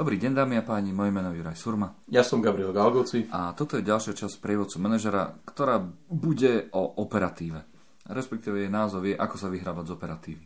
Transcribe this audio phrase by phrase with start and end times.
[0.00, 1.92] Dobrý deň, dámy a páni, moje meno je Juraj Surma.
[2.08, 3.28] Ja som Gabriel Galgoci.
[3.28, 5.76] A toto je ďalšia časť prievodcu manažera, ktorá
[6.08, 7.60] bude o operatíve.
[8.08, 10.44] Respektíve jej názov je Ako sa vyhrávať z operatívy.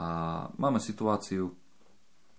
[0.00, 0.06] A
[0.56, 1.52] máme situáciu,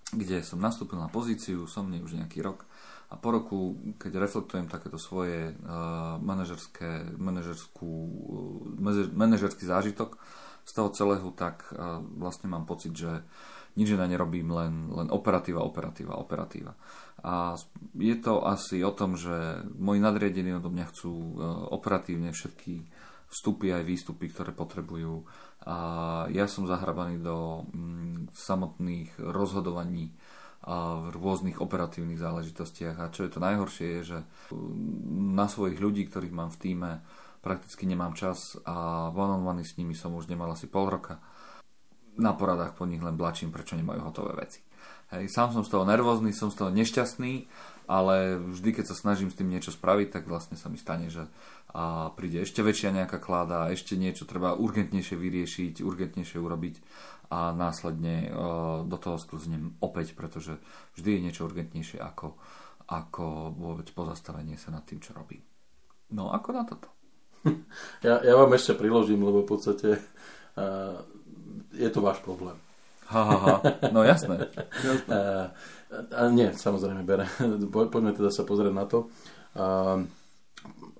[0.09, 2.65] kde som nastúpil na pozíciu, som nie už nejaký rok
[3.13, 7.92] a po roku, keď reflektujem takéto svoje uh, manažerské, manažerskú,
[8.81, 10.17] uh, manažerský zážitok
[10.65, 13.21] z toho celého, tak uh, vlastne mám pocit, že
[13.76, 16.76] nič iné nerobím, len, len operatíva, operatíva, operatíva.
[17.21, 17.55] A
[17.95, 21.31] je to asi o tom, že moji nadriadení odo mňa chcú e,
[21.70, 22.81] operatívne všetky
[23.31, 25.23] vstupy aj výstupy, ktoré potrebujú.
[25.63, 25.75] A
[26.34, 30.11] ja som zahrabaný do mm, samotných rozhodovaní
[30.61, 32.97] a v rôznych operatívnych záležitostiach.
[33.02, 34.19] A čo je to najhoršie, je, že
[34.52, 36.91] mm, na svojich ľudí, ktorých mám v týme,
[37.41, 41.17] prakticky nemám čas a one s nimi som už nemal asi pol roka
[42.17, 44.59] na poradách po nich len blačím, prečo nemajú hotové veci.
[45.11, 47.47] Hej, sám som z toho nervózny, som z toho nešťastný,
[47.91, 51.27] ale vždy, keď sa snažím s tým niečo spraviť, tak vlastne sa mi stane, že
[51.71, 56.75] a príde ešte väčšia nejaká kláda, ešte niečo treba urgentnejšie vyriešiť, urgentnejšie urobiť
[57.31, 60.59] a následne uh, do toho sklznem opäť, pretože
[60.99, 62.36] vždy je niečo urgentnejšie ako,
[62.91, 65.39] ako vôbec pozastavenie sa nad tým, čo robím.
[66.11, 66.88] No, ako na toto?
[68.05, 70.99] Ja, ja vám ešte priložím, lebo v podstate uh,
[71.73, 72.55] je to váš problém.
[73.11, 73.55] Ha, ha, ha.
[73.91, 74.47] No jasné.
[74.72, 75.11] jasné.
[75.11, 75.52] A,
[76.16, 77.27] a nie, samozrejme, bere.
[77.91, 79.11] Poďme teda sa pozrieť na to.
[79.55, 79.99] A,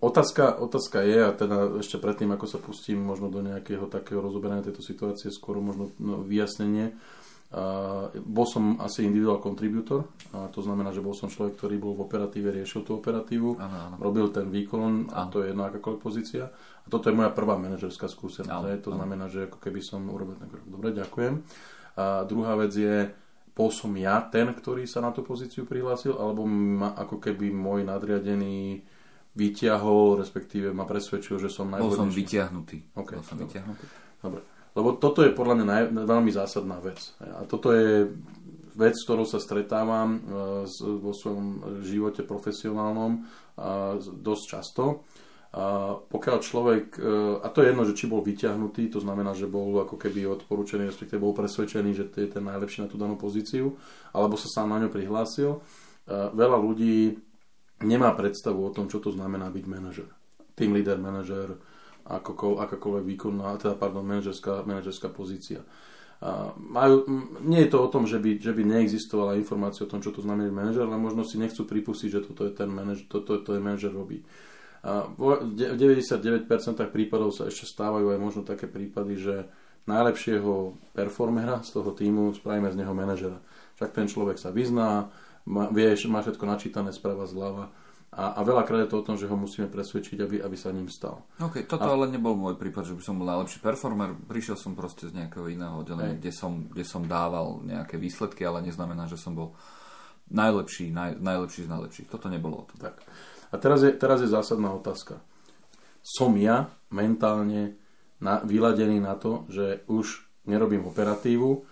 [0.04, 4.66] otázka, otázka je, a teda ešte predtým, ako sa pustím možno do nejakého takého rozoberania
[4.66, 6.92] tejto situácie, skôr možno no, vyjasnenie,
[8.24, 12.08] bol som asi individual contributor, a to znamená, že bol som človek, ktorý bol v
[12.08, 13.96] operatíve, riešil tú operatívu, ano, ano.
[14.00, 16.48] robil ten výkon, a to je jedna akákoľvek pozícia.
[16.52, 18.56] A toto je moja prvá manažerská skúsenosť.
[18.56, 19.04] Ano, to ano.
[19.04, 20.64] znamená, že ako keby som urobil ten krok.
[20.64, 21.34] Dobre, ďakujem.
[22.00, 23.12] A druhá vec je,
[23.52, 27.84] bol som ja ten, ktorý sa na tú pozíciu prihlásil, alebo ma ako keby môj
[27.84, 28.80] nadriadený
[29.36, 32.00] vyťahol, respektíve ma presvedčil, že som najvhodnejší.
[32.00, 32.78] Bol som vyťahnutý.
[32.96, 33.48] Okay, bol som dobre.
[33.52, 33.86] vyťahnutý.
[34.24, 34.42] Dobre.
[34.72, 37.14] Lebo toto je podľa mňa naj, veľmi zásadná vec.
[37.20, 38.08] A toto je
[38.78, 40.22] vec, s ktorou sa stretávam uh,
[40.80, 44.84] vo svojom živote profesionálnom uh, dosť často.
[45.52, 46.96] A pokiaľ človek,
[47.44, 50.88] a to je jedno, že či bol vyťahnutý, to znamená, že bol ako keby odporúčený,
[50.88, 53.76] respektíve bol presvedčený, že to je ten najlepší na tú danú pozíciu,
[54.16, 55.60] alebo sa sám na ňu prihlásil,
[56.08, 57.20] veľa ľudí
[57.84, 60.08] nemá predstavu o tom, čo to znamená byť manažer.
[60.56, 61.60] Team leader, manažer,
[62.06, 65.62] ako, akákoľvek výkonná, teda pardon, manažerská, manažerská pozícia.
[66.22, 67.10] A majú,
[67.42, 70.22] nie je to o tom, že by, že by neexistovala informácia o tom, čo to
[70.22, 73.62] znamená manažer, ale možno si nechcú pripustiť, že toto je ten manažer, toto, to je
[73.62, 74.22] manažer robí.
[74.82, 76.46] A v 99%
[76.94, 79.36] prípadov sa ešte stávajú aj možno také prípady, že
[79.90, 83.42] najlepšieho performera z toho týmu spravíme z neho manažera.
[83.82, 85.10] Však ten človek sa vyzná,
[85.50, 87.74] má, vie, má všetko načítané sprava zľava
[88.12, 90.92] a, a veľakrát je to o tom, že ho musíme presvedčiť, aby, aby sa ním
[90.92, 91.24] stal.
[91.40, 91.96] OK, toto a...
[91.96, 94.12] ale nebol môj prípad, že by som bol najlepší performer.
[94.28, 98.68] Prišiel som proste z nejakého iného oddelenia, kde som, kde som dával nejaké výsledky, ale
[98.68, 99.56] neznamená, že som bol
[100.28, 102.08] najlepší, naj, najlepší z najlepších.
[102.12, 102.84] Toto nebolo o tom.
[102.84, 103.00] Tak.
[103.52, 105.24] A teraz je, teraz je zásadná otázka.
[106.04, 107.80] Som ja mentálne
[108.20, 111.64] na, vyladený na to, že už nerobím operatívu,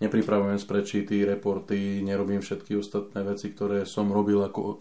[0.00, 4.80] nepripravujem sprečity, reporty, nerobím všetky ostatné veci, ktoré som robil ako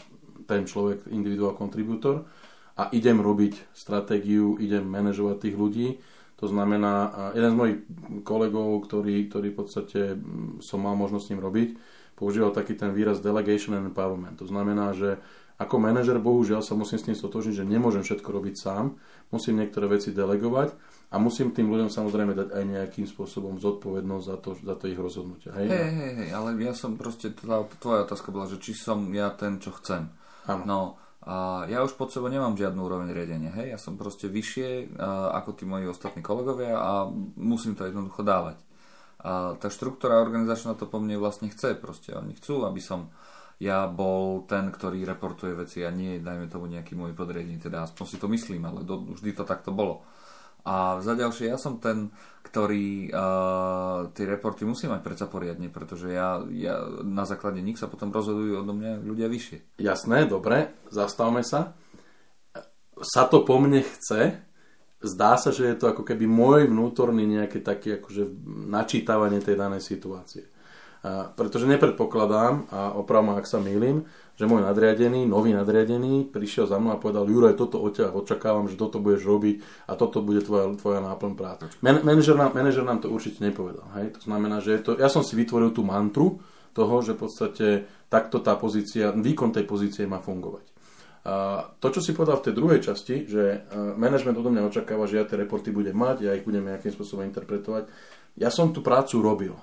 [0.52, 2.28] ten človek individual contributor
[2.76, 5.88] a idem robiť stratégiu, idem manažovať tých ľudí.
[6.44, 7.78] To znamená, jeden z mojich
[8.28, 10.00] kolegov, ktorý, ktorý v podstate
[10.60, 11.70] som mal možnosť s ním robiť,
[12.18, 14.42] používal taký ten výraz delegation and empowerment.
[14.42, 15.22] To znamená, že
[15.62, 18.98] ako manažer bohužiaľ sa musím s tým stotožniť, že nemôžem všetko robiť sám,
[19.30, 20.74] musím niektoré veci delegovať
[21.14, 24.98] a musím tým ľuďom samozrejme dať aj nejakým spôsobom zodpovednosť za to, za to ich
[24.98, 25.54] rozhodnutie.
[25.54, 29.30] Hej, hej, hej, hej ale ja som proste, tvoja otázka bola, že či som ja
[29.30, 30.10] ten, čo chcem.
[30.50, 30.63] Ano.
[30.66, 30.81] No,
[31.22, 35.38] a ja už pod sebou nemám žiadnu úroveň riadenia, hej, ja som proste vyššie uh,
[35.38, 37.06] ako tí moji ostatní kolegovia a
[37.38, 38.57] musím to jednoducho dávať.
[39.22, 43.13] A tá štruktúra organizačná to po mne vlastne chce, proste oni chcú, aby som
[43.62, 48.05] ja bol ten, ktorý reportuje veci a nie, dajme tomu nejaký môj podriadení, teda aspoň
[48.09, 50.02] si to myslím, ale do, vždy to takto bolo.
[50.61, 52.13] A za ďalšie, ja som ten,
[52.46, 57.87] ktorý uh, tie reporty musí mať predsa poriadne, pretože ja, ja na základe nich sa
[57.87, 59.79] potom rozhodujú odo mňa ľudia vyššie.
[59.81, 61.73] Jasné, dobre, zastavme sa.
[63.02, 64.37] Sa to po mne chce,
[65.02, 68.29] zdá sa, že je to ako keby môj vnútorný nejaké také akože
[68.69, 70.51] načítavanie tej danej situácie.
[71.02, 74.06] Uh, pretože nepredpokladám, a opravom ak sa mýlim,
[74.38, 78.70] že môj nadriadený, nový nadriadený, prišiel za mnou a povedal, Juraj, toto od ťa očakávam,
[78.70, 81.66] že toto budeš robiť a toto bude tvoja, tvoja náplň práce.
[81.82, 83.86] Man, manažer, nám, manažer nám to určite nepovedal.
[83.98, 84.18] Hej?
[84.18, 86.38] To znamená, že to, ja som si vytvoril tú mantru,
[86.72, 87.68] toho, že v podstate
[88.08, 90.66] takto tá pozícia, výkon tej pozície má fungovať.
[91.22, 95.22] A to, čo si povedal v tej druhej časti, že management odo mňa očakáva, že
[95.22, 97.86] ja tie reporty budem mať, ja ich budem nejakým spôsobom interpretovať,
[98.42, 99.54] ja som tú prácu robil.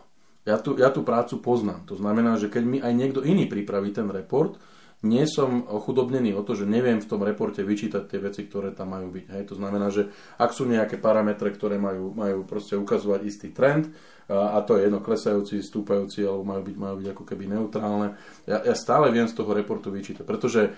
[0.48, 1.84] Ja tú, ja tú prácu poznám.
[1.92, 4.56] To znamená, že keď mi aj niekto iný pripraví ten report,
[5.04, 8.96] nie som ochudobnený o to, že neviem v tom reporte vyčítať tie veci, ktoré tam
[8.96, 9.26] majú byť.
[9.30, 9.42] Hej.
[9.52, 10.10] To znamená, že
[10.40, 13.92] ak sú nejaké parametre, ktoré majú, majú proste ukazovať istý trend,
[14.28, 18.08] a to je jedno klesajúci, stúpajúci, alebo majú byť, majú byť ako keby neutrálne,
[18.44, 20.74] ja, ja stále viem z toho reportu vyčítať, pretože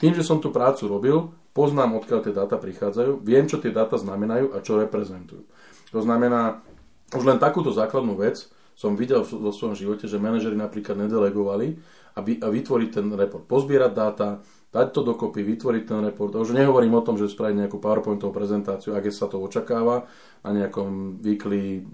[0.00, 1.16] tým, že som tú prácu robil,
[1.52, 5.44] poznám, odkiaľ tie dáta prichádzajú, viem, čo tie dáta znamenajú a čo reprezentujú.
[5.92, 6.64] To znamená,
[7.12, 11.66] už len takúto základnú vec som videl vo svojom živote, že manažeri napríklad nedelegovali,
[12.14, 14.28] a, a vytvoriť ten report, pozbierať dáta,
[14.70, 16.34] dať to dokopy, vytvoriť ten report.
[16.34, 20.06] A už nehovorím o tom, že spraviť nejakú PowerPointovú prezentáciu, ak sa to očakáva
[20.42, 21.86] na nejakom weekly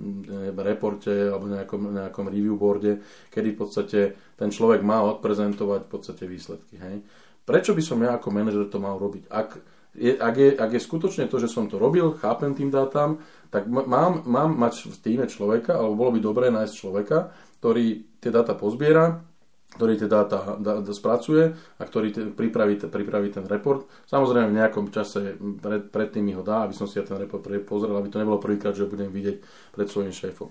[0.57, 4.01] reporte alebo nejakom, nejakom review boarde, kedy v podstate
[4.37, 6.81] ten človek má odprezentovať v podstate výsledky.
[6.81, 7.05] Hej.
[7.45, 9.29] Prečo by som ja ako manažer to mal robiť?
[9.29, 9.61] Ak
[9.97, 13.19] je, ak, je, ak je skutočne to, že som to robil, chápem tým dátam,
[13.51, 18.31] tak mám, mám mať v týme človeka, alebo bolo by dobré nájsť človeka, ktorý tie
[18.31, 19.27] dáta pozbiera,
[19.71, 23.87] ktorý tie dáta dá, dá, spracuje a ktorý te, pripraví, te, pripraví ten report.
[24.11, 27.47] Samozrejme v nejakom čase pred, predtým mi ho dá, aby som si ja ten report
[27.63, 29.37] pozrel, aby to nebolo prvýkrát, že ho budem vidieť
[29.75, 30.51] pred svojím šéfom.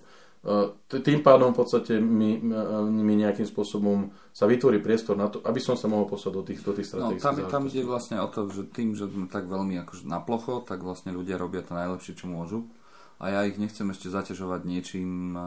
[0.88, 5.76] Tým pádom v podstate mi, mi nejakým spôsobom sa vytvorí priestor na to, aby som
[5.76, 8.48] sa mohol poslať do tých, do tých strategických no, tam, tam ide vlastne o to,
[8.48, 12.16] že tým, že sme tak veľmi akože na plocho, tak vlastne ľudia robia to najlepšie,
[12.16, 12.72] čo môžu
[13.20, 15.44] a ja ich nechcem ešte zaťažovať niečím uh,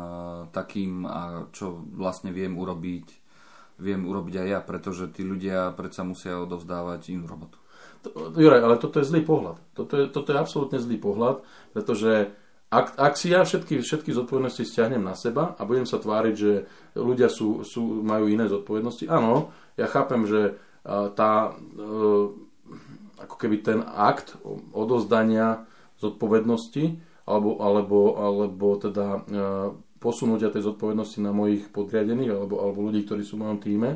[0.52, 3.22] takým, uh, čo vlastne viem urobiť
[3.82, 7.58] viem urobiť aj ja, pretože tí ľudia predsa musia odovzdávať inú robotu.
[8.14, 9.58] Juraj, ale toto je zlý pohľad.
[9.74, 11.42] Toto je, toto je absolútne zlý pohľad,
[11.74, 12.34] pretože
[12.72, 16.66] ak, ak si ja všetky, všetky zodpovednosti stiahnem na seba a budem sa tváriť, že
[16.96, 20.56] ľudia sú, sú, majú iné zodpovednosti, áno, ja chápem, že
[21.14, 21.82] tá, e,
[23.22, 24.34] ako keby ten akt
[24.74, 25.68] odozdania
[26.02, 29.20] zodpovednosti alebo, alebo, alebo teda e,
[30.02, 33.90] posunutia tej zodpovednosti na mojich podriadených alebo, alebo ľudí, ktorí sú v mojom týme,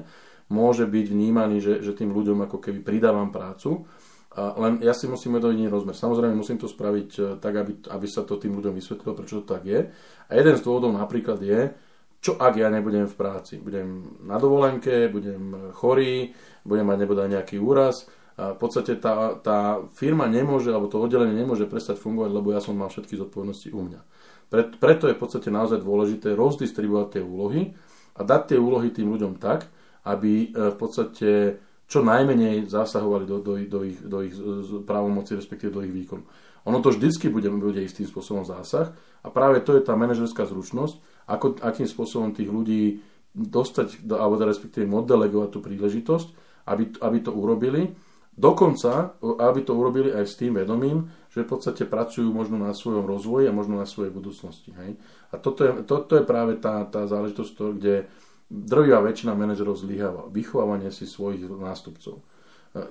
[0.47, 3.87] môže byť vnímaný, že, že tým ľuďom ako keby pridávam prácu.
[4.37, 5.97] A len ja si musím vedieť rozmer.
[5.97, 9.57] Samozrejme musím to spraviť e, tak, aby, aby sa to tým ľuďom vysvetlilo, prečo to
[9.57, 9.91] tak je.
[10.29, 11.73] A jeden z dôvodov napríklad je,
[12.21, 13.59] čo ak ja nebudem v práci.
[13.63, 16.35] Budem na dovolenke, budem chorý,
[16.67, 18.11] budem mať nebude nejaký úraz.
[18.37, 22.77] V podstate tá, tá firma nemôže, alebo to oddelenie nemôže prestať fungovať, lebo ja som
[22.77, 24.01] mal všetky zodpovednosti u mňa.
[24.77, 27.73] Preto je v podstate naozaj dôležité rozdistribuovať tie úlohy
[28.13, 29.65] a dať tie úlohy tým ľuďom tak,
[30.05, 31.31] aby e, v podstate
[31.89, 34.35] čo najmenej zasahovali do, do, do ich, do ich
[34.85, 36.23] právomoci, respektíve do ich výkonu.
[36.67, 38.91] Ono to vždycky bude, bude istým spôsobom zásah
[39.23, 40.99] a práve to je tá manažerská zručnosť,
[41.31, 43.01] ako, akým spôsobom tých ľudí
[43.33, 46.29] dostať, alebo respektíve moddelegovať tú príležitosť,
[46.67, 47.95] aby, aby to urobili
[48.37, 53.09] Dokonca, aby to urobili aj s tým vedomím, že v podstate pracujú možno na svojom
[53.09, 54.77] rozvoji a možno na svojej budúcnosti.
[54.77, 55.01] Hej?
[55.33, 58.05] A toto je, toto je práve tá, tá záležitosť, kde
[58.53, 60.29] drvivá väčšina manažerov zlyháva.
[60.29, 62.21] Vychovávanie si svojich nástupcov.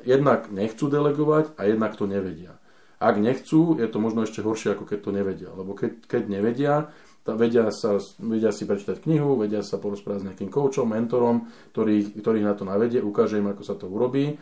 [0.02, 2.58] Jednak nechcú delegovať a jednak to nevedia.
[2.98, 5.50] Ak nechcú, je to možno ešte horšie, ako keď to nevedia.
[5.54, 6.90] Lebo keď, keď nevedia,
[7.22, 12.42] vedia, sa, vedia si prečítať knihu, vedia sa porozprávať s nejakým koučom, mentorom, ktorý, ktorý
[12.42, 14.42] na to navedie, ukáže im, ako sa to urobí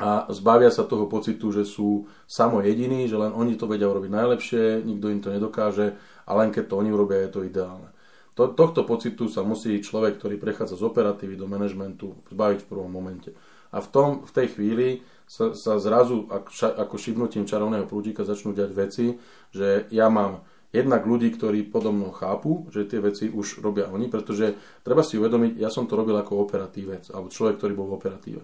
[0.00, 4.08] a zbavia sa toho pocitu, že sú samo jediní, že len oni to vedia urobiť
[4.08, 5.94] najlepšie, nikto im to nedokáže
[6.24, 7.92] a len keď to oni urobia, je to ideálne.
[8.32, 12.88] To, tohto pocitu sa musí človek, ktorý prechádza z operatívy do manažmentu, zbaviť v prvom
[12.88, 13.36] momente.
[13.72, 14.88] A v, tom, v tej chvíli
[15.28, 16.28] sa, sa zrazu
[16.60, 19.06] ako šibnutím čarovného prúdika začnú diať veci,
[19.52, 24.56] že ja mám jednak ľudí, ktorí podobno chápu, že tie veci už robia oni, pretože
[24.80, 28.42] treba si uvedomiť, ja som to robil ako operatívec, alebo človek, ktorý bol v operatíve.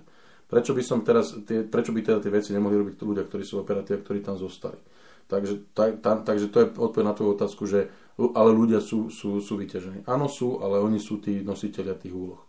[0.48, 3.60] Prečo by, som teraz, tie, prečo by teda tie veci nemohli robiť ľudia, ktorí sú
[3.60, 4.80] operatívi, ktorí tam zostali?
[5.28, 9.44] Takže, ta, ta, takže to je odpoveď na tvoju otázku, že ale ľudia sú, sú,
[9.44, 10.08] sú vyťažení.
[10.08, 12.48] Áno sú, ale oni sú tí nositeľia tých úloh.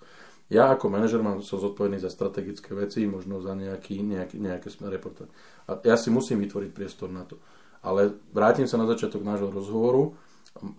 [0.50, 5.30] Ja ako manažer mám, som zodpovedný za strategické veci, možno za nejaký, nejaký, nejaké reportáž.
[5.70, 7.38] A ja si musím vytvoriť priestor na to.
[7.86, 10.18] Ale vrátim sa na začiatok nášho rozhovoru.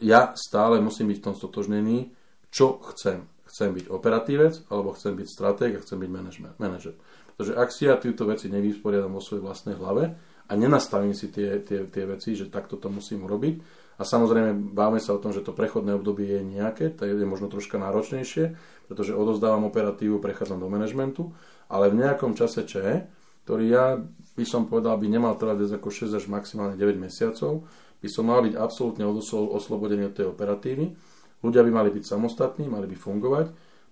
[0.03, 2.11] Ja stále musím byť v tom stotožnený,
[2.51, 6.11] čo chcem chcem byť operatívec, alebo chcem byť stratég a chcem byť
[6.57, 6.95] manažer.
[7.35, 10.15] Pretože ak si ja tieto veci nevysporiadam vo svojej vlastnej hlave
[10.47, 14.97] a nenastavím si tie, tie, tie veci, že takto to musím urobiť, a samozrejme báme
[14.97, 18.57] sa o tom, že to prechodné obdobie je nejaké, to je možno troška náročnejšie,
[18.89, 21.37] pretože odozdávam operatívu, prechádzam do manažmentu,
[21.69, 23.13] ale v nejakom čase če,
[23.45, 24.01] ktorý ja
[24.41, 27.69] by som povedal, by nemal trvať viac ako 6 až maximálne 9 mesiacov,
[28.01, 30.97] by som mal byť absolútne oslobodený od tej operatívy
[31.41, 33.47] Ľudia by mali byť samostatní, mali by fungovať.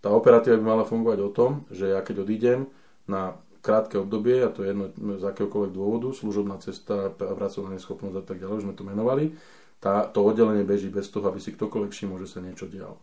[0.05, 2.69] Tá operatíva by mala fungovať o tom, že ja keď odídem
[3.09, 8.25] na krátke obdobie, a to je jedno z akéhokoľvek dôvodu, služobná cesta, pracovná neschopnosť a
[8.25, 9.35] tak ďalej, už sme to menovali,
[9.83, 12.99] tá, to oddelenie beží bez toho, aby si ktokoľvek všimol, že sa niečo dialo.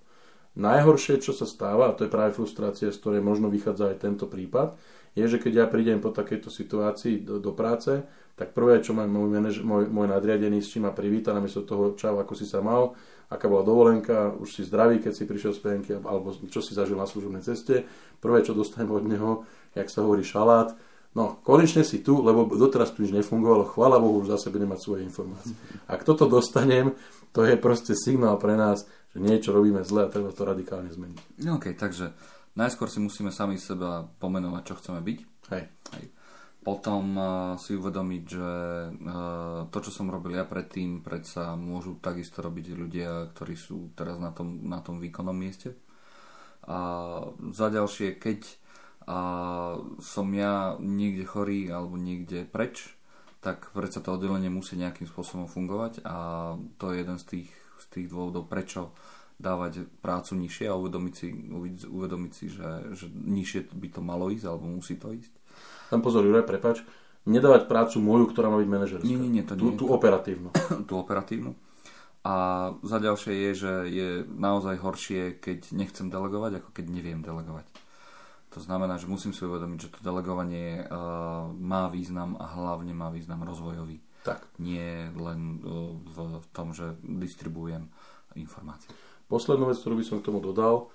[0.55, 4.25] Najhoršie, čo sa stáva, a to je práve frustrácia, z ktorej možno vychádza aj tento
[4.31, 4.79] prípad,
[5.15, 8.03] je, že keď ja prídem po takejto situácii do, do práce,
[8.35, 9.31] tak prvé, čo má môj,
[9.63, 12.95] môj, môj nadriadený, s čím ma privíta, namiesto toho, čau, ako si sa mal,
[13.29, 16.97] aká bola dovolenka, už si zdravý, keď si prišiel z penky, alebo čo si zažil
[16.97, 17.85] na služobnej ceste.
[18.21, 19.31] Prvé, čo dostanem od neho,
[19.73, 20.77] jak sa hovorí, šalát.
[21.15, 24.83] No, konečne si tu, lebo doteraz tu nič nefungovalo, chvála Bohu, už zase budem mať
[24.83, 25.55] svoje informácie.
[25.87, 26.91] Ak toto dostanem,
[27.31, 28.83] to je proste signál pre nás,
[29.15, 31.39] že niečo robíme zle a treba to radikálne zmeniť.
[31.47, 32.11] No, OK, takže
[32.59, 35.19] najskôr si musíme sami seba pomenovať, čo chceme byť.
[35.55, 35.63] Hej.
[35.95, 36.05] Hej.
[36.65, 37.29] Potom uh,
[37.61, 38.49] si uvedomiť, že
[38.89, 44.17] uh, to, čo som robil ja predtým, predsa môžu takisto robiť ľudia, ktorí sú teraz
[44.17, 45.77] na tom, na tom výkonnom mieste.
[46.65, 47.21] A
[47.53, 48.39] za ďalšie, keď
[49.05, 52.97] uh, som ja niekde chorý alebo niekde preč,
[53.45, 56.17] tak predsa to oddelenie musí nejakým spôsobom fungovať a
[56.81, 58.89] to je jeden z tých, z tých dôvodov, prečo
[59.35, 61.27] dávať prácu nižšie a uvedomiť si,
[61.85, 65.33] uvedomiť si že, že nižšie by to malo ísť alebo musí to ísť.
[65.91, 66.81] Tam pozor, Juraj, prepač,
[67.27, 69.05] nedávať prácu moju, ktorá má byť manažerská.
[69.05, 69.77] Nie, nie, nie, to tú, nie.
[69.77, 70.49] Tú operatívnu.
[70.89, 71.53] tú operatívnu.
[72.25, 72.33] A
[72.81, 77.69] za ďalšie je, že je naozaj horšie, keď nechcem delegovať, ako keď neviem delegovať.
[78.57, 83.13] To znamená, že musím si uvedomiť, že to delegovanie uh, má význam a hlavne má
[83.13, 84.01] význam rozvojový.
[84.25, 84.41] Tak.
[84.57, 87.91] Nie len uh, v tom, že distribuujem
[88.33, 88.89] informácie.
[89.25, 90.93] Poslednú vec, ktorú by som k tomu dodal,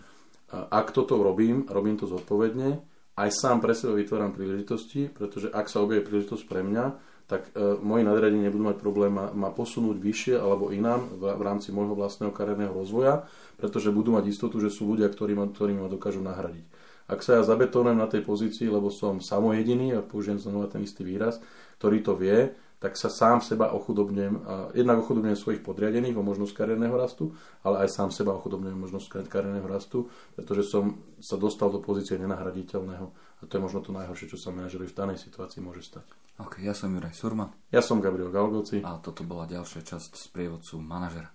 [0.50, 2.82] ak toto robím, robím to zodpovedne,
[3.18, 6.84] aj sám pre seba vytváram príležitosti, pretože ak sa objaví príležitosť pre mňa,
[7.30, 11.42] tak e, moji nadriadení nebudú mať problém ma, ma posunúť vyššie alebo inám v, v
[11.46, 15.78] rámci môjho vlastného kariérneho rozvoja, pretože budú mať istotu, že sú ľudia, ktorí ma, ktorí
[15.78, 16.66] ma dokážu nahradiť.
[17.06, 21.06] Ak sa ja zabetonujem na tej pozícii, lebo som samojediný, a použijem znova ten istý
[21.06, 21.38] výraz,
[21.78, 24.34] ktorý to vie, tak sa sám seba ochudobňujem,
[24.72, 29.68] jednak ochudobňujem svojich podriadených o možnosť kariérneho rastu, ale aj sám seba ochudobňujem možnosť kariérneho
[29.68, 33.06] rastu, pretože som sa dostal do pozície nenahraditeľného
[33.40, 36.08] a to je možno to najhoršie, čo sa manažerovi v danej situácii môže stať.
[36.40, 37.52] Ok, ja som Juraj Surma.
[37.68, 38.80] Ja som Gabriel Galgoci.
[38.80, 41.28] A toto bola ďalšia časť z prievodcu manažera.